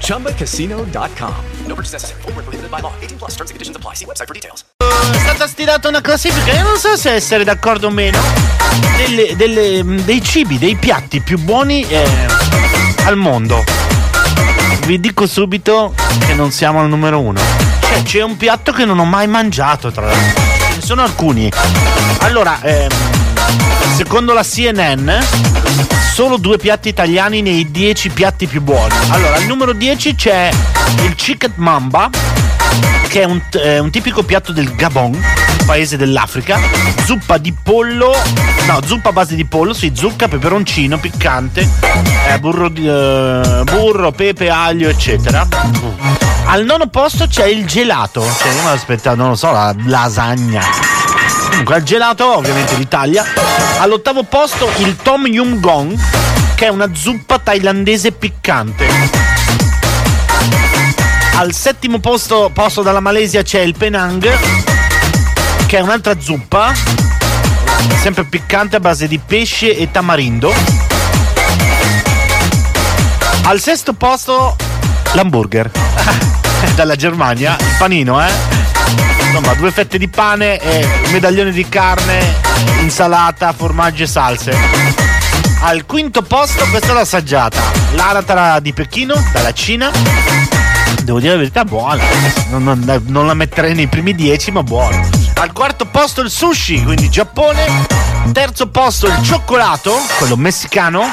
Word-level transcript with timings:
ChumbaCasino.com. 0.00 1.34
No 1.66 1.74
purchase 1.74 1.92
necessary. 1.92 2.20
Void 2.22 2.34
where 2.34 2.42
prohibited 2.44 2.70
by 2.70 2.80
law. 2.80 2.92
18 3.00 3.18
plus 3.18 3.34
terms 3.36 3.50
and 3.50 3.54
conditions 3.56 3.76
apply. 3.76 3.94
See 3.94 4.04
website 4.06 4.26
for 4.26 4.34
details. 4.34 4.64
È 5.12 5.18
stata 5.18 5.46
stilata 5.46 5.88
una 5.88 6.00
classifica, 6.00 6.52
io 6.52 6.62
non 6.62 6.76
so 6.78 6.96
se 6.96 7.12
essere 7.12 7.44
d'accordo 7.44 7.86
o 7.88 7.90
meno, 7.90 8.18
delle- 8.96 9.36
delle- 9.36 10.02
dei 10.04 10.22
cibi, 10.22 10.58
dei 10.58 10.76
piatti 10.76 11.20
più 11.20 11.38
buoni 11.38 11.82
eh, 11.88 12.04
al 13.04 13.16
mondo. 13.16 13.64
Vi 14.86 14.98
dico 15.00 15.26
subito 15.26 15.94
che 16.26 16.34
non 16.34 16.50
siamo 16.50 16.80
al 16.80 16.88
numero 16.88 17.20
uno. 17.20 17.40
Cioè, 17.80 18.02
c'è 18.02 18.22
un 18.22 18.36
piatto 18.36 18.72
che 18.72 18.84
non 18.84 18.98
ho 18.98 19.04
mai 19.04 19.26
mangiato, 19.26 19.90
tra 19.90 20.06
l'altro. 20.06 20.42
Ce 20.70 20.74
ne 20.76 20.80
sono 20.82 21.02
alcuni. 21.02 21.50
Allora, 22.18 22.60
ehm, 22.62 22.88
secondo 23.96 24.32
la 24.32 24.42
CNN, 24.42 25.10
solo 26.12 26.36
due 26.36 26.58
piatti 26.58 26.88
italiani 26.88 27.42
nei 27.42 27.70
10 27.70 28.10
piatti 28.10 28.46
più 28.46 28.62
buoni. 28.62 28.94
Allora, 29.08 29.36
al 29.36 29.44
numero 29.44 29.72
10 29.72 30.14
c'è 30.14 30.50
il 31.04 31.14
Chicken 31.14 31.52
Mamba, 31.56 32.10
che 33.08 33.22
è 33.22 33.24
un, 33.24 33.40
eh, 33.62 33.78
un 33.78 33.90
tipico 33.90 34.22
piatto 34.22 34.52
del 34.52 34.74
Gabon, 34.74 35.18
paese 35.64 35.96
dell'Africa. 35.96 36.58
Zuppa 37.04 37.38
di 37.38 37.54
pollo, 37.62 38.14
no, 38.66 38.80
zuppa 38.84 39.10
a 39.10 39.12
base 39.12 39.34
di 39.34 39.44
pollo, 39.44 39.72
sì, 39.72 39.92
zucca, 39.94 40.28
peperoncino, 40.28 40.98
piccante, 40.98 41.68
eh, 42.28 42.38
burro, 42.38 42.66
eh, 42.66 43.62
burro, 43.64 44.12
pepe, 44.12 44.48
aglio, 44.48 44.88
eccetera. 44.88 45.46
Al 46.46 46.64
nono 46.64 46.86
posto 46.86 47.26
c'è 47.26 47.46
il 47.46 47.66
gelato, 47.66 48.22
cioè 48.22 48.52
io 48.52 48.62
mi 48.62 48.68
aspettavo, 48.68 49.16
non 49.16 49.28
lo 49.30 49.34
so, 49.34 49.50
la 49.50 49.74
lasagna. 49.84 50.85
Comunque 51.56 51.76
al 51.76 51.84
gelato, 51.84 52.36
ovviamente 52.36 52.76
l'Italia. 52.76 53.24
All'ottavo 53.78 54.24
posto 54.24 54.70
il 54.76 54.94
Tom 54.96 55.26
Yum 55.26 55.58
Gong, 55.58 55.98
che 56.54 56.66
è 56.66 56.68
una 56.68 56.90
zuppa 56.92 57.38
thailandese 57.38 58.12
piccante. 58.12 58.86
Al 61.36 61.54
settimo 61.54 61.98
posto, 61.98 62.50
posto 62.52 62.82
dalla 62.82 63.00
Malesia 63.00 63.40
c'è 63.40 63.60
il 63.60 63.74
Penang, 63.74 64.28
che 65.64 65.78
è 65.78 65.80
un'altra 65.80 66.20
zuppa, 66.20 66.74
sempre 68.02 68.24
piccante 68.24 68.76
a 68.76 68.80
base 68.80 69.08
di 69.08 69.18
pesce 69.18 69.74
e 69.74 69.90
tamarindo. 69.90 70.52
Al 73.44 73.60
sesto 73.60 73.94
posto 73.94 74.56
l'hamburger, 75.12 75.70
dalla 76.76 76.96
Germania, 76.96 77.56
il 77.58 77.74
panino, 77.78 78.22
eh? 78.22 78.55
Insomma, 79.26 79.54
due 79.54 79.70
fette 79.70 79.98
di 79.98 80.08
pane 80.08 80.58
e 80.58 80.84
un 81.04 81.10
medaglione 81.10 81.50
di 81.50 81.68
carne, 81.68 82.34
insalata, 82.80 83.52
formaggio 83.52 84.04
e 84.04 84.06
salse. 84.06 84.56
Al 85.60 85.84
quinto 85.86 86.22
posto, 86.22 86.64
questa 86.68 86.90
è 86.90 86.92
l'assaggiata, 86.92 87.58
l'anatra 87.94 88.60
di 88.60 88.72
Pechino, 88.72 89.14
dalla 89.32 89.52
Cina. 89.52 89.90
Devo 91.02 91.18
dire 91.20 91.32
la 91.32 91.38
verità, 91.38 91.64
buona. 91.64 92.02
Non, 92.50 92.62
non- 92.62 93.02
non 93.06 93.26
la 93.26 93.34
metterei 93.34 93.74
nei 93.74 93.86
primi 93.88 94.14
dieci, 94.14 94.50
ma 94.50 94.62
buona. 94.62 95.00
Al 95.34 95.52
quarto 95.52 95.84
posto 95.86 96.20
il 96.22 96.30
sushi, 96.30 96.82
quindi 96.82 97.08
Giappone. 97.10 98.04
Terzo 98.32 98.68
posto 98.68 99.06
il 99.06 99.18
cioccolato, 99.22 99.94
quello 100.18 100.36
messicano. 100.36 101.08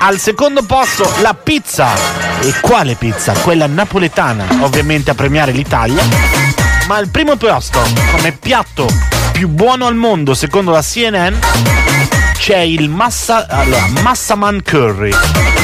Al 0.00 0.18
secondo 0.18 0.62
posto 0.62 1.10
la 1.20 1.34
pizza. 1.34 1.88
E 2.40 2.54
quale 2.60 2.94
pizza? 2.94 3.32
Quella 3.32 3.66
napoletana, 3.66 4.46
ovviamente 4.60 5.10
a 5.10 5.14
premiare 5.14 5.52
l'Italia. 5.52 6.65
Ma 6.86 6.96
al 6.96 7.08
primo 7.08 7.36
posto, 7.36 7.80
come 8.12 8.30
piatto 8.32 8.86
più 9.32 9.48
buono 9.48 9.86
al 9.86 9.96
mondo, 9.96 10.34
secondo 10.34 10.70
la 10.70 10.82
CNN, 10.82 11.34
c'è 12.38 12.58
il 12.58 12.88
massa, 12.88 13.46
allora, 13.48 13.86
Massaman 14.02 14.62
Curry, 14.62 15.12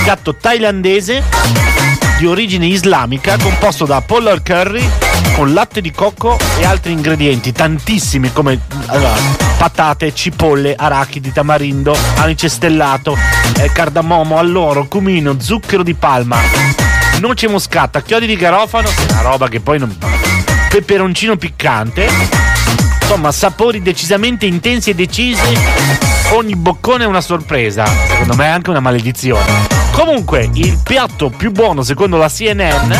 piatto 0.02 0.34
thailandese 0.34 1.22
di 2.18 2.26
origine 2.26 2.66
islamica 2.66 3.36
composto 3.38 3.84
da 3.84 4.00
pollo 4.00 4.30
al 4.30 4.42
curry 4.42 4.84
con 5.34 5.52
latte 5.52 5.80
di 5.80 5.92
cocco 5.92 6.38
e 6.58 6.64
altri 6.64 6.92
ingredienti, 6.92 7.52
tantissimi 7.52 8.32
come 8.32 8.60
allora, 8.86 9.14
patate, 9.56 10.14
cipolle, 10.14 10.74
arachidi, 10.76 11.32
tamarindo, 11.32 11.96
anice 12.16 12.48
stellato, 12.48 13.16
eh, 13.58 13.70
cardamomo, 13.72 14.38
alloro, 14.38 14.86
cumino, 14.86 15.36
zucchero 15.38 15.82
di 15.82 15.94
palma, 15.94 16.36
noce 17.20 17.48
moscata, 17.48 18.02
chiodi 18.02 18.26
di 18.26 18.36
garofano, 18.36 18.88
una 19.08 19.20
roba 19.22 19.48
che 19.48 19.60
poi 19.60 19.78
non... 19.78 19.96
peperoncino 20.72 21.36
piccante, 21.36 22.08
insomma 23.02 23.30
sapori 23.30 23.82
decisamente 23.82 24.46
intensi 24.46 24.88
e 24.88 24.94
decisi, 24.94 25.54
ogni 26.30 26.56
boccone 26.56 27.04
è 27.04 27.06
una 27.06 27.20
sorpresa, 27.20 27.84
secondo 27.84 28.34
me 28.36 28.46
è 28.46 28.48
anche 28.48 28.70
una 28.70 28.80
maledizione. 28.80 29.66
Comunque, 29.90 30.48
il 30.54 30.80
piatto 30.82 31.28
più 31.28 31.50
buono 31.50 31.82
secondo 31.82 32.16
la 32.16 32.30
CNN 32.30 32.90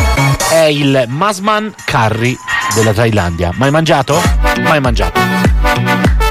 è 0.51 0.65
il 0.65 1.07
Masman 1.09 1.75
Curry 1.87 2.37
della 2.75 2.93
Thailandia. 2.93 3.53
Mai 3.55 3.71
mangiato? 3.71 4.21
Mai 4.61 4.79
mangiato. 4.79 5.19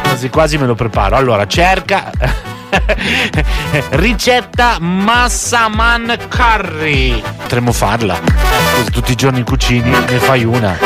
Quasi 0.03 0.29
quasi 0.29 0.57
me 0.59 0.67
lo 0.67 0.75
preparo. 0.75 1.15
Allora, 1.15 1.47
cerca 1.47 2.11
ricetta 3.91 4.77
Massaman 4.79 6.17
Curry. 6.27 7.21
Potremmo 7.37 7.71
farla. 7.71 8.19
Tutti 8.91 9.11
i 9.11 9.15
giorni 9.15 9.43
cucini, 9.43 9.89
ne 9.89 10.17
fai 10.19 10.43
una. 10.43 10.77